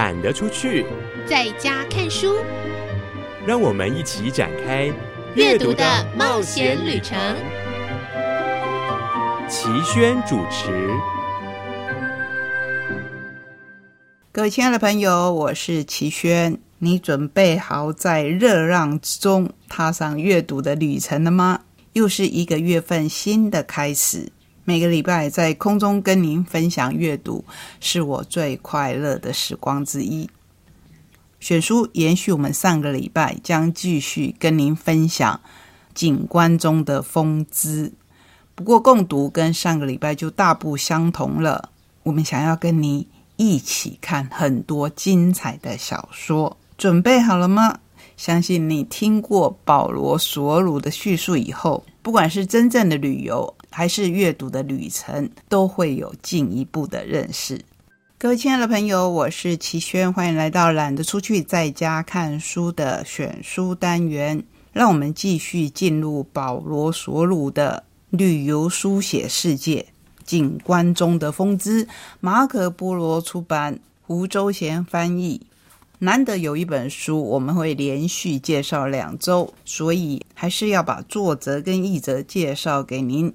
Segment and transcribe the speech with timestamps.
[0.00, 0.86] 懒得出去，
[1.26, 2.38] 在家看书。
[3.46, 4.90] 让我们一起展开
[5.34, 5.84] 阅读的
[6.16, 7.18] 冒险旅程。
[9.46, 10.88] 齐轩主持。
[14.32, 16.58] 各位亲爱的朋友，我是齐轩。
[16.78, 21.60] 你准备好在热浪之中踏上阅读的旅程了吗？
[21.92, 24.32] 又是一个月份新的开始。
[24.70, 27.44] 每个礼拜在空中跟您分享阅读，
[27.80, 30.30] 是我最快乐的时光之一。
[31.40, 35.40] 选书延续我们上个礼拜，将继续跟您分享
[35.92, 37.92] 景观中的风姿。
[38.54, 41.70] 不过共读跟上个礼拜就大不相同了。
[42.04, 46.56] 我们想要跟您一起看很多精彩的小说。
[46.78, 47.80] 准备好了吗？
[48.16, 57.60] 相信你听过保罗·索鲁的叙述以后，不管是真正的旅游还是阅读的旅程，都会有进一步的认识。
[58.16, 64.42] 各位亲爱的朋友，我是齐轩，欢迎来到懒得出去在家看书的选书单元。
[64.72, 69.86] 让我们继续进入保罗·索鲁的旅游书写世界，
[70.24, 71.88] 景观中的风姿。
[72.20, 75.40] 马可·波罗出版，胡周贤翻译。
[76.02, 83.30] 难得有一本书，我们会连续介绍两周，所以还是要把作者跟译者介绍给您。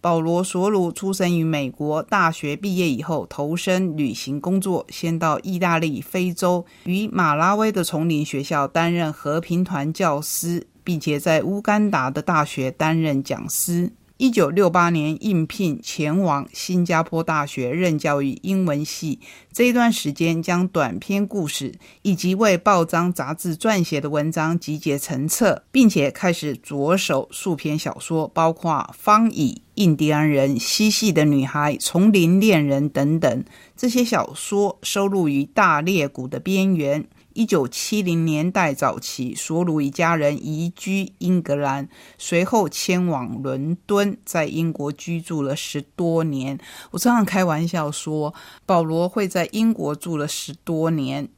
[0.00, 13.92] 保罗·索鲁出生于美国，大学毕业以后投身旅行工作，先到意大利、非洲与马拉维的丛林学校担任和平团教师，并且在乌干达的大学担任讲师。
[14.18, 19.20] 一九六八年应聘前往新加坡大学任教于英文系，
[19.52, 33.44] 这一段时间将短篇故事以及为报章杂志撰写的文章集结成册，并且开始着手数篇小说，包括《方以》《印第安人》《嬉戏的女孩》《丛林恋人》等等。
[33.76, 37.04] 这些小说收录于《大裂谷的边缘》。
[37.38, 41.88] 一九七零年代早期，索鲁一家人移居英格兰，
[42.18, 46.58] 随后迁往伦敦，在英国居住了十多年。
[46.90, 48.34] 我常常开玩笑说，
[48.66, 51.28] 保罗会在英国住了十多年。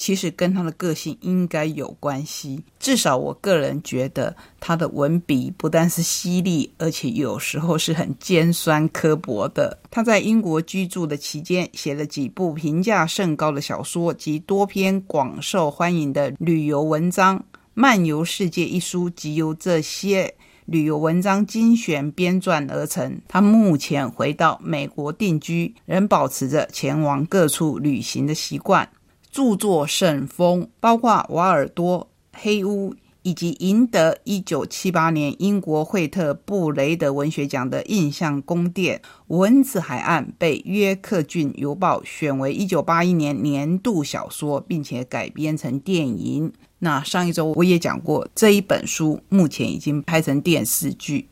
[0.00, 9.78] 其实跟他的个性应该有关系，至少我个人觉得他的文笔不但是犀利，而且有时候是很尖酸刻薄的。
[9.90, 17.38] 他在英国居住的期间，写了几部评价甚高的小说及多篇广受欢迎的旅游文章，
[17.74, 20.34] 《漫游世界》一书即由这些
[20.64, 23.20] 旅游文章精选编撰而成。
[23.28, 28.88] 他目前回到美国定居，仍保持着前往各处旅行的习惯。
[29.30, 32.00] 著作甚丰，包括《瓦尔多》
[32.42, 32.92] 《黑屋》，
[33.22, 38.98] 以及赢得一九七八年英国惠特布雷德文学奖的《印象宫殿》。
[39.28, 46.52] 《蚊子海岸》被约克郡邮报选为一九八一年年度小说，并且改编成电影。
[46.80, 51.28] 那上一周我也讲过，这一本书目前已经拍成电视剧。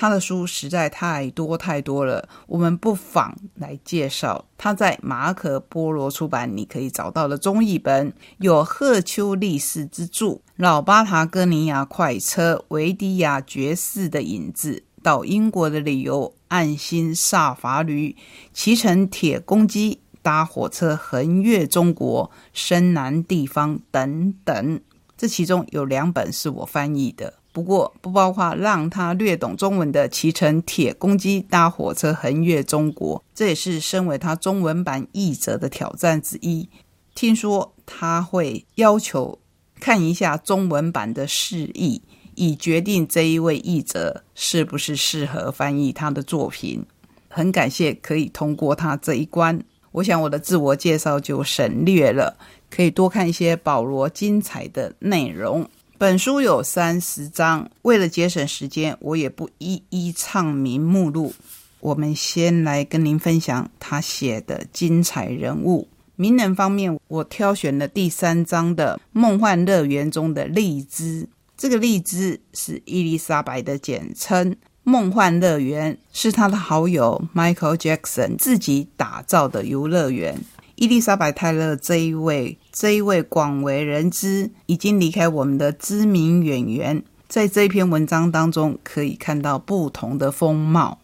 [0.00, 18.14] 他的书实在太多太多了，我们不妨来介绍他在马可波罗出版你可以找到的中译本，有赫丘利斯之著《老巴塔哥尼亚快车维迪亚爵士的影子》，到英国的理由暗星萨法旅
[18.52, 24.80] 骑乘铁公鸡搭火车横越中国深南地方等等，
[25.16, 27.34] 这其中有两本是我翻译的。
[27.58, 36.68] 不过不包括让他略懂中文的骑乘铁公鸡搭火车横越中国，这也是身为他中文版译者的挑战之一。
[37.16, 39.40] 听说他会要求
[39.80, 42.00] 看一下中文版的释义，
[42.36, 46.86] 以决定这一位译者是不是适合翻译他的作品。
[47.28, 52.36] 很感谢可以通过他这一关，我想我的自我介绍就省略了，
[52.70, 55.68] 可以多看一些保罗精彩的内容。
[56.00, 61.34] 本书有三十章，为了节省时间，我也不一一唱名目录。
[61.80, 65.88] 我们先来跟您分享他写的精彩人物。
[66.14, 71.26] 名人方面，我挑选了第三章的《梦幻乐园》中的荔枝。
[71.56, 74.52] 这个荔枝是伊丽莎白的简称，
[74.84, 80.40] 《梦幻乐园》是他的好友 Michael Jackson 自己打造的游乐园。
[80.80, 91.00] 伊丽莎白·泰勒这一位，这一位广为人知、已经离开我们的知名演员，在这一篇文章当中可以看到不同的风貌。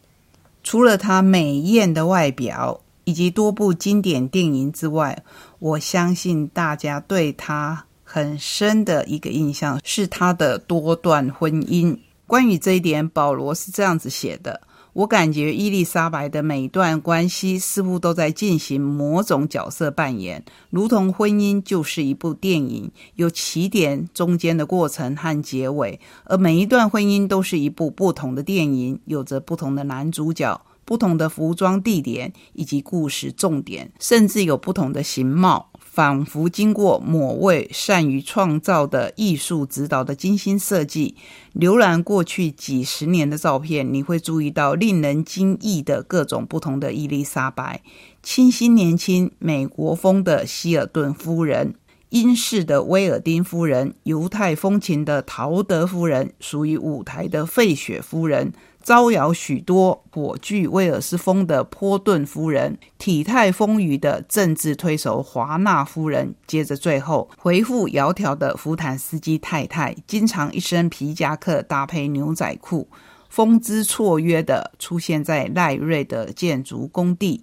[0.62, 5.25] 除了她美艳的外表以及多部经典电影之外，
[5.59, 11.99] 我相信大家对她很深的一个印象是她的多段婚姻。
[12.29, 14.61] 关于这一点，保罗是这样子写的。
[14.94, 30.61] 我感觉伊丽莎白的每段关系似乎都在进行某种角色扮演，如同婚姻就是一部电影，有起点、中间的过程和结尾，而每一段婚姻都是一部不同的电影，有着不同的男主角。
[30.87, 41.14] 不同的服装、地点以及故事重点，甚至有不同的形貌，仿佛经过某位善于创造的艺术指导的精心设计。
[41.55, 47.81] 浏览过去几十年的照片，你会注意到令人惊异的各种不同的伊丽莎白：
[48.25, 51.76] 清新年轻、美国风的希尔顿夫人，
[52.08, 58.52] 英式的威尔丁夫人，犹太风情的陶德夫人，属于舞台的费雪夫人。
[58.85, 72.87] 招摇许多火炬威尔斯风的波顿夫人，体态丰腴的政治推手华纳夫人，接着最后回复窈窕的福坦斯基太太，经常一身皮夹克搭配牛仔裤，
[73.31, 77.43] 风姿绰约的出现在赖瑞的建筑工地。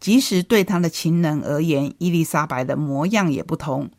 [0.00, 3.90] 即使对他的情人而言，伊丽莎白的模样也不同，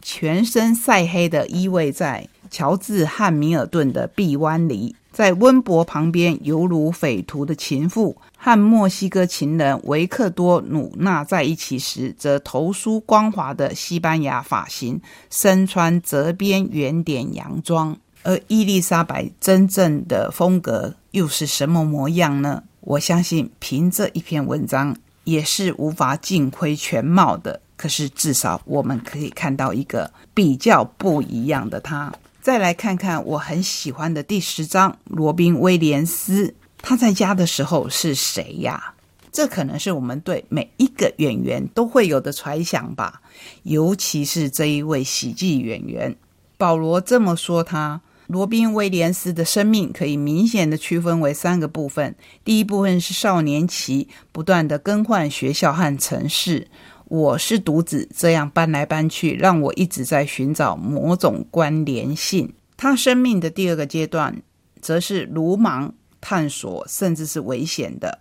[0.00, 4.96] 全身晒黑的依偎在乔治汉密尔顿的臂弯里。
[5.12, 17.96] 在温博旁边，犹如匪徒的情妇和墨西哥情人维克多·努纳在一起时，则头梳光滑的西班牙发型，身穿折边圆点洋装。
[18.22, 22.62] 而伊丽莎白真正的风格又是什么模样呢？
[22.80, 27.60] 我相信，凭这一篇文章也是无法尽窥全貌的。
[27.76, 32.12] 可是，至少我们可以看到一个比较不一样的她。
[32.42, 38.94] 再来看看我很喜欢的第十章，罗宾威廉斯他在家的时候是谁呀？
[39.30, 43.20] 这可能是我们对每一个演员都会有的揣想吧，
[43.64, 46.16] 尤其是这一位喜剧演员
[46.56, 56.68] 保罗这么说：他罗宾威廉斯的生命可以明显的区分为三个部分，第一部分是少年期，不断的更换学校和城市。
[57.10, 62.54] 我是独子，这样搬来搬去，让我一直在寻找某种关联性。
[62.76, 64.40] 他生命的第二个阶段，
[64.80, 68.20] 则是鲁莽探索，甚至是危险的。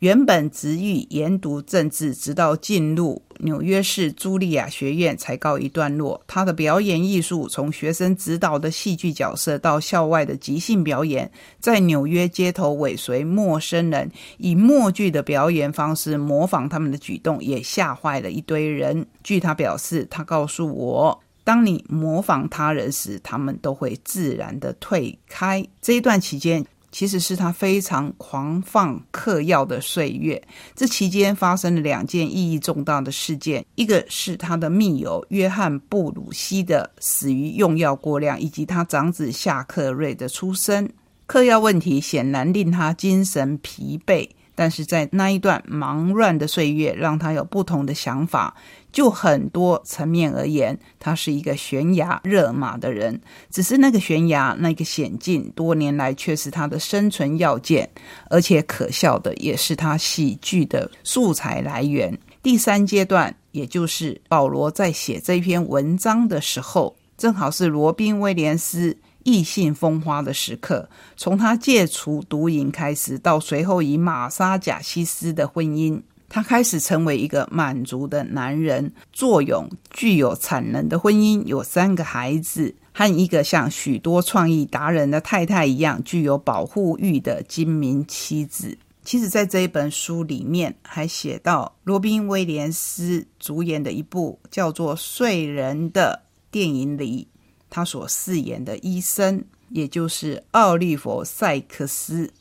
[0.00, 6.22] 原本执意研读政治，直到进入纽约市茱莉亚学院才告一段落。
[6.28, 11.28] 他的表演艺术，从学生指导的戏剧角色到校外的即兴表演，
[11.58, 19.04] 在纽约街头尾随陌生人，以默剧的表演方式模仿他们的举动，也吓坏了一堆人。
[19.24, 25.66] 据他表示，他告诉我，当你模仿他人时，他们都会自然的退开。
[25.82, 26.64] 这一段期间。
[26.90, 30.42] 其实是他非常狂放嗑药的岁月。
[30.74, 40.88] 这期间发生了两件意义重大的事件：一个是他的密友约翰布鲁西的死于用药过量，以及他长子夏克瑞的出生。
[41.26, 44.28] 嗑药问题显然令他精神疲惫。
[44.58, 48.56] 但是在那一段忙乱的岁月，让他有不同的想法。
[48.90, 53.20] 就很多层面而言，他是一个悬崖勒马的人。
[53.50, 57.88] 只是那个悬崖、那个险境，多年来却是他的生存要件，
[58.28, 62.18] 而且可笑的也是他喜剧的素材来源。
[62.42, 68.96] 第三阶段，也就是保罗在写这篇文章的时候，正好是罗宾威廉斯。
[69.28, 88.78] 异性风花的时刻，从他戒除毒瘾开始，到随后以玛莎贾西斯的婚姻，他开始成为一个满足的男人，作勇具有产能的婚姻，有三个孩子，和一个像许多创意达人的太太一样具有保护欲的精明妻子。
[89.04, 97.28] 其实，在这一本书里面，还写到罗宾威廉斯主演的一部叫做《睡人》的电影里。
[97.70, 102.32] 他所饰演的医生，也就是奥利弗·塞克斯，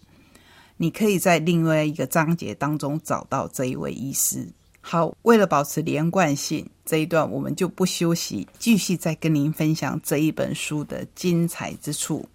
[0.78, 4.48] 你可以在另外一个章节当中找到这一位医师。
[4.82, 12.30] 好，为了保持连贯性，这一段我们就不休息，继续再跟您分享这一本书的精彩之处。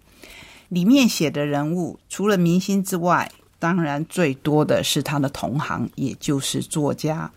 [0.69, 7.31] 里面写的人物，除了明星之外，当然最多的是他的同行，也就是作家。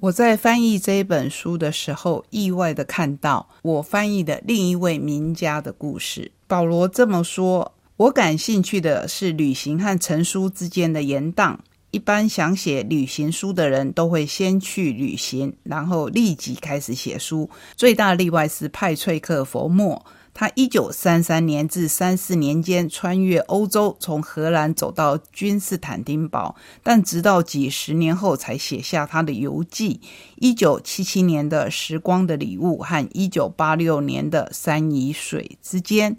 [0.00, 6.32] 我在翻译这一本书的时候，意外的看到我翻译的另一位名家的故事。
[6.46, 11.54] 保罗这么说：“我感兴趣的是旅行和成书之间的延宕。
[11.90, 17.50] 一般想写旅行书的人都会先去旅行，然后立即开始写书。
[17.76, 20.02] 最大例外是派翠克·佛莫。”
[20.40, 30.00] 他一九三三年至三四年间穿越欧洲，从荷兰走到君士坦丁堡，但直到几十年后才写下他的游记。
[30.36, 36.16] 一九七七年的《时光的礼物》和一九八六年的《山与水之间》。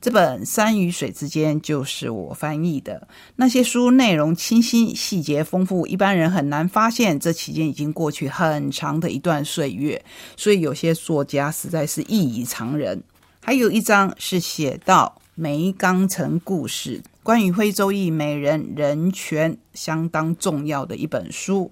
[0.00, 3.08] 这本《山与水之间》就是我翻译的。
[3.34, 7.18] 那些书内容清新，细节丰富，一般人很难发现。
[7.18, 10.00] 这期间已经过去很长的一段岁月，
[10.36, 13.02] 所以有些作家实在是异于常人。
[13.46, 21.70] 还有一章是写到梅冈城故事，关于非洲裔美人人权相当重要的一本书。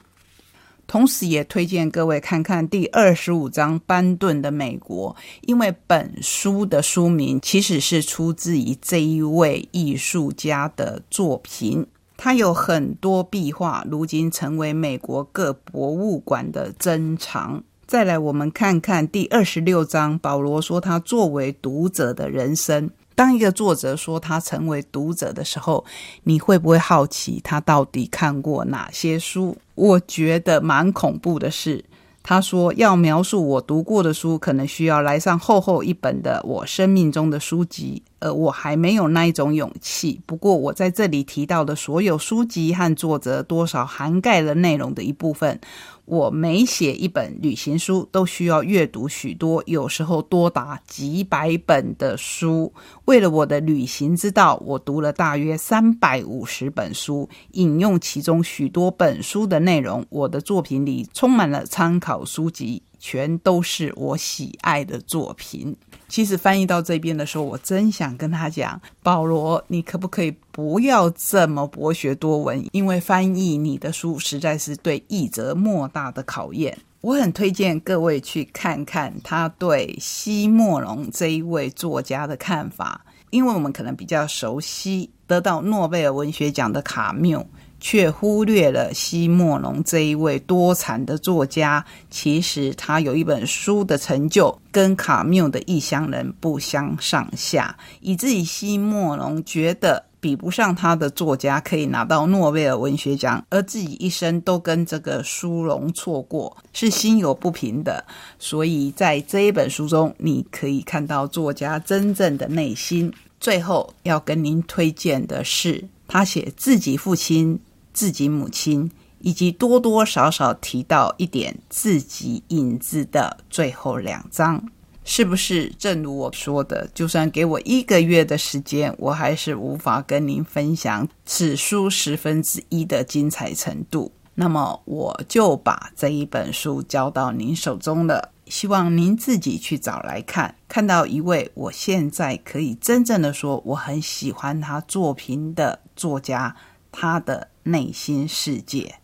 [0.87, 11.85] 同时，也推荐各位看看第二十五章班顿的美国，因为本书的书名其实是出自于这一位艺术家的作品。
[12.16, 17.64] 他有很多壁画，如今成为美国各博物馆的珍藏。
[17.95, 20.19] 再来，我们看看第二十六章。
[20.19, 22.91] 保罗说，他作为读者的人生。
[23.15, 25.85] 当一个作者说他成为读者的时候，
[26.25, 29.57] 你会不会好奇他到底看过哪些书？
[29.77, 31.85] 我觉得蛮恐怖的是，
[32.25, 38.03] 他说要描述我读过的书，可能需要来上厚厚一本的我生命中的书籍。
[38.18, 40.21] 呃，我还没有那一种勇气。
[40.26, 45.61] 不过，我在这里提到的所有书籍和作者，多少涵盖了内容的一部分。
[46.06, 52.73] 我每写一本旅行书，都需要阅读许多，有时候多达几百本的书。
[53.06, 60.04] 为了我的旅行之道，我读了大约三百五十本书，引用其中许多本书的内容。
[60.11, 62.83] 我的作品里充满了参考书籍。
[62.99, 65.77] 全都是我喜爱的作品。
[66.09, 72.65] 其实翻译到这边的时候，我真想跟他讲：保罗，你可不可以不要这么博学多闻？
[72.73, 76.79] 因为翻译你的书实在是对译者莫大的考验。
[77.01, 87.47] 我很推荐各位去看看他对西莫龙这一位作家的看法，因为我们可能比较熟悉得到诺贝尔文学奖的卡缪。
[87.87, 91.85] 却忽略了西莫龙这一位多产的作家。
[92.09, 108.03] 其实他有一本书的成就，跟卡缪的《异乡人》不相上下，以至于西莫龙觉得比不上他的作家可以拿到诺贝尔文学奖，而自己一生都跟这个殊荣错过，是心有不平的。
[108.38, 113.12] 所以在这一本书中，你可以看到作家真正的内心。
[113.38, 117.61] 最后要跟您推荐的是，他写自己父亲。
[117.95, 124.63] 自己母亲，以及多多少少提到一点自己影子的最后两章，
[125.05, 125.73] 是不是？
[125.79, 134.13] 正如我说的，就算给我一个月的时间，我还是无法跟您分享此书十分之一的精彩程度。
[134.35, 140.57] 那么，我就把这一本书交到您手中了，希望您自己去找来看。
[140.69, 146.57] 看到一位我现在可以真正的说我很喜欢他作品的作家。
[146.95, 149.01] 他的内心世界。